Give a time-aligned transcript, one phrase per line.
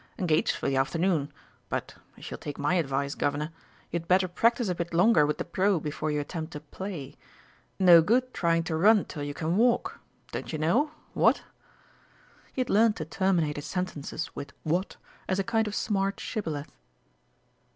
[0.17, 1.31] "Engaged for the afternoon;
[1.69, 3.51] but, if you'll take my advice, Governor,
[3.91, 7.15] you'd better practise a bit longer with the Pro before you attempt to play.
[7.77, 9.99] No good trying to run till you can walk,
[10.31, 11.43] don't you know, what?"
[12.51, 14.97] (He had learnt to terminate his sentences with "what"
[15.29, 16.75] as a kind of smart shibboleth.)